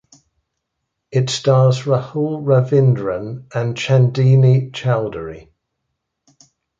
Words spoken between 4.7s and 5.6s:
Chowdary.